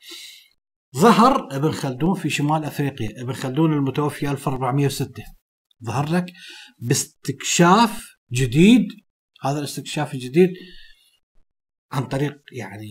ظهر 0.98 1.48
ابن 1.52 1.72
خلدون 1.72 2.14
في 2.14 2.30
شمال 2.30 2.64
أفريقيا 2.64 3.22
ابن 3.22 3.34
خلدون 3.34 3.74
المتوفي 3.74 4.32
1406 4.32 5.24
ظهر 5.86 6.10
لك 6.10 6.26
باستكشاف 6.80 8.04
جديد 8.32 8.88
هذا 9.42 9.60
الاستكشاف 9.60 10.14
الجديد 10.14 10.50
عن 11.92 12.06
طريق 12.06 12.38
يعني 12.52 12.88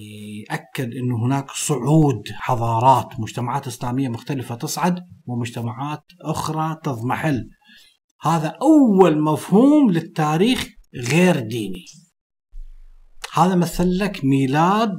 اكد 0.50 0.94
انه 0.94 1.26
هناك 1.26 1.50
صعود 1.50 2.22
حضارات 2.32 3.20
مجتمعات 3.20 3.66
إسلامية 3.66 4.08
مختلفة 4.08 4.54
تصعد 4.54 5.00
ومجتمعات 5.26 6.04
أخرى 6.24 6.80
تضمحل. 6.84 7.50
هذا 8.25 8.49
أول 8.62 9.23
مفهوم 9.23 9.90
للتاريخ 9.90 10.69
غير 10.95 11.40
ديني. 11.40 11.85
هذا 13.35 13.54
مثل 13.54 13.99
لك 13.99 14.25
ميلاد 14.25 14.93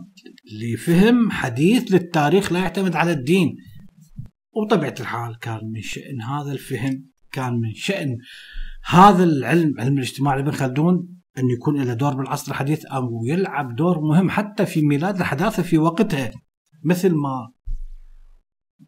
لفهم 0.61 1.31
حديث 1.31 1.91
للتاريخ 1.91 2.51
لا 2.51 2.59
يعتمد 2.59 2.95
على 2.95 3.11
الدين. 3.11 3.55
وبطبيعة 4.55 4.95
الحال 4.99 5.39
كان 5.39 5.59
من 5.73 5.81
شأن 5.81 6.21
هذا 6.21 6.51
الفهم 6.51 7.05
كان 7.31 7.53
من 7.53 7.73
شأن 7.73 8.17
هذا 8.85 9.23
العلم 9.23 9.73
علم 9.79 9.97
الاجتماع 9.97 10.35
لابن 10.35 10.51
خلدون 10.51 11.07
أن 11.37 11.49
يكون 11.49 11.83
له 11.83 11.93
دور 11.93 12.13
بالعصر 12.13 12.51
الحديث 12.51 12.85
أو 12.85 13.25
يلعب 13.25 13.75
دور 13.75 14.01
مهم 14.01 14.29
حتى 14.29 14.65
في 14.65 14.81
ميلاد 14.81 15.19
الحداثة 15.19 15.63
في 15.63 15.77
وقتها 15.77 16.31
مثل 16.83 17.15
ما 17.15 17.51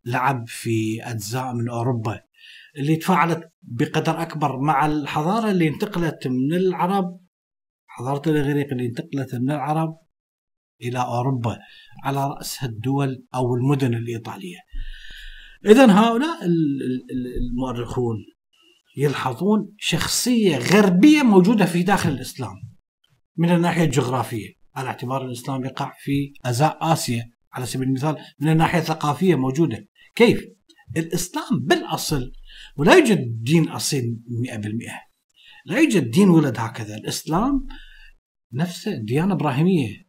لعب 0.06 0.44
في 0.48 1.04
أجزاء 1.04 1.54
من 1.54 1.70
أوروبا. 1.70 2.27
اللي 2.78 2.96
تفاعلت 2.96 3.52
بقدر 3.62 4.22
أكبر 4.22 4.60
مع 4.60 4.86
الحضارة 4.86 5.52
اللي 5.52 5.68
انتقلت 5.68 6.28
من 6.28 6.54
العرب 6.54 7.20
حضارة 7.88 8.30
الإغريق 8.30 8.68
اللي 8.72 8.86
انتقلت 8.86 9.36
من 9.36 9.52
العرب 9.52 9.98
إلى 10.82 11.00
أوروبا 11.00 11.60
على 12.04 12.28
رأسها 12.28 12.70
الدول 12.70 13.26
أو 13.36 13.56
المدن 13.56 13.94
الإيطالية 13.94 14.58
إذا 15.66 15.92
هؤلاء 15.92 16.46
المؤرخون 17.52 18.16
يلحظون 18.98 19.74
شخصية 19.78 20.58
غربية 20.58 21.24
موجودة 21.24 21.66
في 21.66 21.84
داخل 21.84 22.10
الإسلام 22.10 22.56
من 23.38 23.50
الناحية 23.50 23.84
الجغرافية 23.84 24.54
على 24.76 24.88
اعتبار 24.88 25.26
الإسلام 25.26 25.66
يقع 25.66 25.94
في 26.00 26.34
أزاء 26.46 26.78
آسيا 26.82 27.32
على 27.54 27.66
سبيل 27.66 27.88
المثال 27.88 28.18
من 28.40 28.50
الناحية 28.50 28.80
الثقافية 28.80 29.36
موجودة 29.36 29.88
كيف؟ 30.16 30.46
الإسلام 30.98 31.60
بالأصل 31.62 32.32
ولا 32.76 32.94
يوجد 32.94 33.44
دين 33.44 33.70
أصيل 33.70 34.20
100% 34.28 35.08
لا 35.68 35.80
يوجد 35.80 36.12
دين 36.12 36.30
ولد 36.30 36.60
هكذا. 36.60 36.98
الإسلام 36.98 37.68
نفسه 38.54 38.96
ديانة 38.96 39.34
إبراهيمية. 39.34 40.08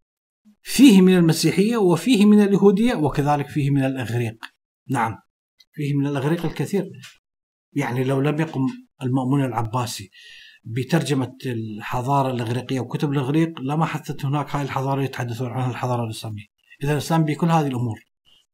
فيه 0.63 1.01
من 1.01 1.17
المسيحية 1.17 1.77
وفيه 1.77 2.27
من 2.27 2.43
اليهودية 2.43 2.95
وكذلك 2.95 3.49
فيه 3.49 3.71
من 3.71 3.85
الإغريق. 3.85 4.45
نعم 4.89 5.19
فيه 5.73 5.95
من 5.95 6.07
الإغريق 6.07 6.45
الكثير. 6.45 6.91
يعني 7.73 8.05
لو 8.05 8.21
لم 8.21 8.41
يقم 8.41 8.67
المأمون 9.03 9.45
العباسي 9.45 10.11
بترجمة 10.65 11.37
الحضارة 11.47 12.31
الإغريقية 12.31 12.81
وكتب 12.81 13.13
الإغريق 13.13 13.61
لما 13.61 13.87
حدثت 13.87 14.25
هناك 14.25 14.57
هاي 14.57 14.63
الحضارة 14.63 15.03
يتحدثون 15.03 15.51
عنها 15.51 15.71
الحضارة 15.71 16.05
الإسلامية. 16.05 16.47
إذا 16.83 16.93
الإسلام 16.93 17.25
بكل 17.25 17.47
هذه 17.47 17.67
الأمور. 17.67 18.01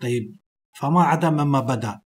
طيب 0.00 0.36
فما 0.72 1.02
عدا 1.02 1.30
مما 1.30 1.60
بدا. 1.60 2.00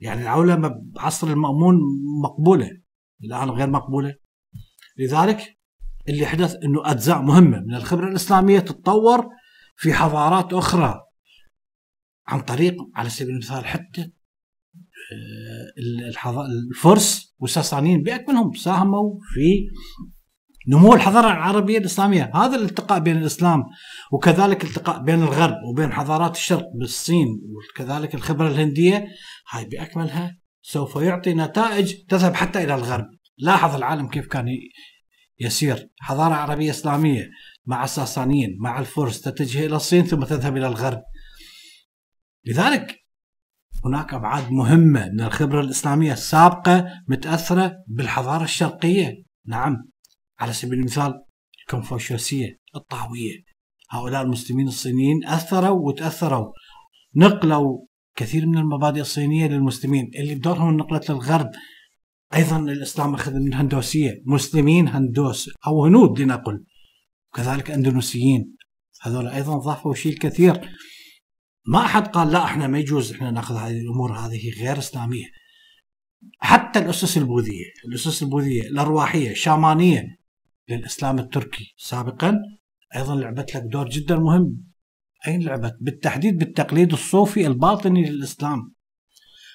يعني 0.00 0.22
العولمة 0.22 0.68
بعصر 0.68 1.26
المأمون 1.26 1.74
مقبولة 2.22 2.70
الآن 3.24 3.50
غير 3.50 3.70
مقبولة. 3.70 4.14
لذلك 4.98 5.58
اللي 6.08 6.26
حدث 6.26 6.54
إنه 6.64 6.90
أجزاء 6.90 7.22
مهمة 7.22 7.60
من 7.60 7.74
الخبرة 7.74 8.08
الإسلامية 8.08 8.58
تتطور 8.58 9.28
في 9.76 9.92
حضارات 9.92 10.52
أخرى 10.52 11.00
عن 12.26 12.40
طريق 12.40 12.74
على 12.94 13.08
سبيل 13.08 13.30
المثال 13.30 13.64
حتى 13.64 14.10
آه، 15.12 16.44
الفرس 16.70 17.34
والساسانيين 17.38 18.02
باكملهم 18.02 18.54
ساهموا 18.54 19.18
في 19.34 19.68
نمو 20.68 20.94
الحضارة 20.94 21.26
العربية 21.26 21.78
الإسلامية، 21.78 22.30
هذا 22.34 22.56
الالتقاء 22.56 22.98
بين 22.98 23.16
الإسلام 23.16 23.62
وكذلك 24.12 24.64
التقاء 24.64 25.02
بين 25.02 25.22
الغرب 25.22 25.56
وبين 25.70 25.92
حضارات 25.92 26.36
الشرق 26.36 26.66
بالصين 26.74 27.26
وكذلك 27.74 28.14
الخبرة 28.14 28.48
الهندية. 28.48 29.06
هاي 29.50 29.64
بأكملها 29.64 30.38
سوف 30.62 30.96
يعطي 30.96 31.34
نتائج 31.34 31.94
تذهب 32.08 32.34
حتى 32.34 32.64
إلى 32.64 32.74
الغرب، 32.74 33.06
لاحظ 33.38 33.74
العالم 33.74 34.08
كيف 34.08 34.26
كان 34.26 34.46
يسير. 35.40 35.88
حضارة 36.00 36.34
عربية 36.34 36.70
إسلامية 36.70 37.30
مع 37.66 37.84
الساسانيين 37.84 38.56
مع 38.60 38.78
الفرس 38.78 39.20
تتجه 39.20 39.66
إلى 39.66 39.76
الصين 39.76 40.04
ثم 40.04 40.24
تذهب 40.24 40.56
إلى 40.56 40.66
الغرب. 40.66 41.02
لذلك 42.46 42.96
هناك 43.84 44.14
أبعاد 44.14 44.50
مهمة 44.52 45.08
من 45.08 45.20
الخبرة 45.20 45.60
الإسلامية 45.60 46.12
السابقة 46.12 46.86
متأثرة 47.08 47.76
بالحضارة 47.88 48.44
الشرقية. 48.44 49.24
نعم. 49.46 49.93
على 50.38 50.52
سبيل 50.52 50.78
المثال 50.78 51.24
الكونفوشيوسية 51.60 52.60
الطاوية. 52.76 53.44
هؤلاء 53.90 54.22
المسلمين 54.22 54.68
الصينيين 54.68 55.24
أثروا 55.26 55.88
وتأثروا 55.88 56.52
نقلوا 57.16 57.86
كثير 58.16 58.46
من 58.46 58.58
المبادئ 58.58 59.00
الصينية 59.00 59.46
للمسلمين. 59.46 60.10
اللي 60.14 60.34
بدورهم 60.34 60.76
نقلت 60.76 61.10
للغرب 61.10 61.50
أيضا 62.34 62.58
الإسلام 62.58 63.14
أخذ 63.14 63.34
من 63.34 63.48
الهندوسيه 63.48 64.22
مسلمين 64.26 64.88
هندوس 64.88 65.50
أو 65.66 65.84
هنود 65.84 66.20
لنقل. 66.20 66.64
كذلك 67.34 67.70
أندونيسيين. 67.70 68.56
هذول 69.02 69.26
أيضا 69.26 69.58
ضافوا 69.58 69.94
شيء 69.94 70.18
كثير. 70.18 70.70
ما 71.66 71.84
أحد 71.84 72.06
قال 72.06 72.32
لا 72.32 72.44
إحنا 72.44 72.66
ما 72.66 72.78
يجوز 72.78 73.12
إحنا 73.12 73.30
نأخذ 73.30 73.56
هذه 73.56 73.80
الأمور 73.80 74.12
هذه 74.12 74.50
غير 74.60 74.78
إسلامية. 74.78 75.26
حتى 76.38 76.78
الأسس 76.78 77.18
البوذية 77.18 77.64
الأسس 77.88 78.22
البوذية 78.22 78.62
الأرواحية 78.62 79.30
الشامانية 79.30 80.18
للإسلام 80.68 81.18
التركي 81.18 81.74
سابقا. 81.76 82.38
أيضا 82.96 83.14
لعبت 83.14 83.54
لك 83.54 83.62
دور 83.62 83.88
جدا 83.88 84.16
مهم. 84.16 84.64
أين 85.26 85.42
لعبت؟ 85.42 85.76
بالتحديد 85.80 86.38
بالتقليد 86.38 86.92
الصوفي 86.92 87.46
الباطني 87.46 88.10
للإسلام. 88.10 88.74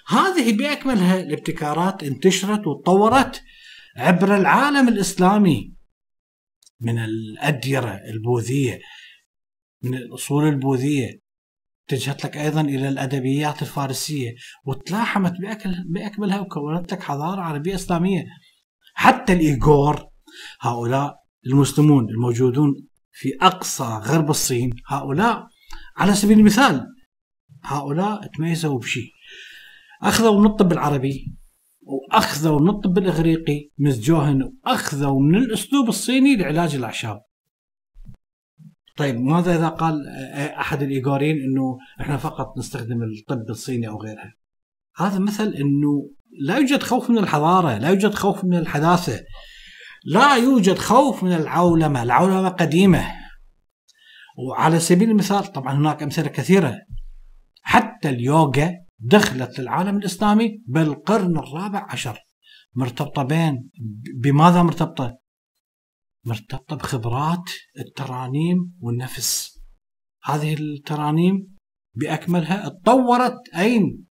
هذه 0.08 0.58
باكملها 0.58 1.20
الابتكارات 1.20 2.04
انتشرت 2.04 2.68
وتطورت 2.68 3.44
عبر 3.98 4.36
العالم 4.36 4.88
الإسلامي. 4.88 5.74
من 6.82 7.00
الأديرة 7.00 8.00
البوذية 8.14 8.80
من 9.84 9.96
الأصول 9.96 10.48
البوذية 10.48 11.20
اتجهت 11.88 12.26
لك 12.26 12.38
أيضا 12.38 12.62
إلى 12.62 12.90
الأدبيات 12.90 13.62
الفارسية 13.62 14.36
وتلاحمت 14.66 15.34
بأكملها 15.86 16.40
وكونت 16.40 16.94
لك 16.94 17.04
حضارة 17.04 17.42
عربية 17.42 17.76
إسلامية. 17.76 18.26
حتى 18.94 19.34
الإيغور 19.34 20.09
هؤلاء 20.62 21.16
المسلمون 21.46 22.10
الموجودون 22.10 22.76
في 23.12 23.30
أقصى 23.42 23.84
غرب 23.84 24.30
الصين 24.30 24.74
هؤلاء 24.88 25.48
على 25.98 26.14
سبيل 26.14 26.40
المثال 26.40 26.86
هؤلاء 27.64 28.28
تميزوا 28.38 28.80
بشيء 28.80 29.12
أخذوا 30.04 30.40
من 30.40 30.46
الطب 30.46 30.72
العربي 30.72 31.36
وأخذوا 31.82 32.60
من 32.60 32.70
الطب 32.70 32.98
الإغريقي 32.98 33.70
مزجوهن 33.78 34.44
وأخذوا 34.44 35.22
من 35.22 35.36
الأسلوب 35.36 35.90
الصيني 35.90 36.36
لعلاج 36.36 36.76
الأعشاب. 36.76 37.22
طيب 38.98 39.20
ماذا 39.20 39.56
إذا 39.56 39.70
قال 39.70 40.08
أحد 40.60 40.84
الايغوريين 40.84 41.36
إنه 41.36 41.78
إحنا 42.02 42.18
فقط 42.18 42.58
نستخدم 42.58 43.04
الطب 43.04 43.50
الصيني 43.50 43.88
أو 43.88 44.02
غيرها؟ 44.02 44.34
هذا 44.98 45.20
مثل 45.20 45.54
إنه 45.54 46.10
لا 46.42 46.58
يوجد 46.58 46.84
خوف 46.84 47.10
من 47.10 47.18
الحضارة، 47.18 47.78
لا 47.78 47.90
يوجد 47.90 48.14
خوف 48.14 48.46
من 48.46 48.58
الحداثة. 48.58 49.24
لا 50.06 50.36
يوجد 50.36 50.78
خوف 50.78 51.24
من 51.24 51.34
العولمة، 51.34 52.04
العولمة 52.04 52.50
قديمة. 52.50 53.20
وعلى 54.48 54.80
سبيل 54.80 55.10
المثال 55.10 55.52
طبعا 55.52 55.74
هناك 55.74 56.04
أمثلة 56.04 56.28
كثيرة 56.28 56.82
حتى 57.62 58.10
اليوغا 58.10 58.72
دخلت 59.00 59.60
للعالم 59.60 59.98
الإسلامي 59.98 60.64
بالقرن 60.68 61.38
الرابع 61.38 61.88
عشر 61.90 62.20
مرتبطة 62.76 63.24
بين 63.24 63.70
بماذا 64.16 64.64
مرتبطة؟ 64.64 65.20
مرتبطة 66.26 66.76
بخبرات 66.76 67.52
الترانيم 67.80 68.78
والنفس 68.82 69.60
هذه 70.24 70.54
الترانيم 70.54 71.56
بأكملها 71.94 72.70
تطورت 72.70 73.50
أين؟ 73.56 74.06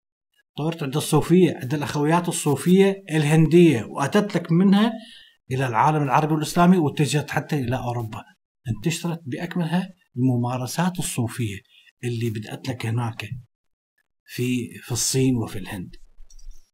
طورت 0.57 0.83
عند 0.83 0.95
الصوفية 0.95 1.59
عند 1.61 1.73
الأخويات 1.73 2.27
الصوفية 2.27 3.03
الهندية 3.11 3.83
وأتت 3.83 4.35
لك 4.35 4.51
منها 4.51 4.91
إلى 5.51 5.67
العالم 5.67 6.03
العربي 6.03 6.33
والإسلامي 6.33 6.77
واتجهت 6.77 7.31
حتى 7.31 7.55
إلى 7.55 7.77
أوروبا. 7.77 8.23
انتشرت 8.67 9.21
بأكملها 9.25 9.89
الممارسات 10.17 10.99
الصوفية 10.99 11.57
اللي 12.03 12.29
بدأت 12.29 12.69
لك 12.69 12.85
هناك 12.85 13.29
في 14.25 14.69
في 14.83 14.91
الصين 14.91 15.35
وفي 15.35 15.59
الهند. 15.59 15.95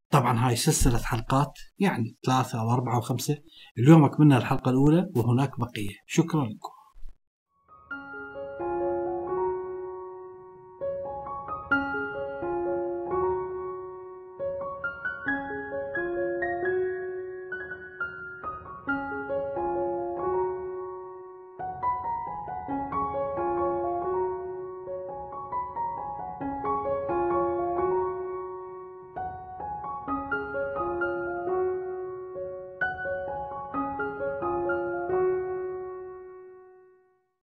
طبعا 0.09 0.47
هاي 0.47 0.55
سلسلة 0.55 0.97
حلقات 0.97 1.53
يعني 1.79 2.17
ثلاثة 2.25 2.59
أو 2.61 2.71
أربعة 2.71 2.95
أو 2.95 3.01
خمسة. 3.01 3.37
اليوم 3.77 4.03
أكملنا 4.03 4.37
الحلقة 4.37 4.69
الأولى 4.69 5.09
وهناك 5.15 5.59
بقية. 5.59 5.95
شكرا 6.07 6.45
لكم. 6.45 6.80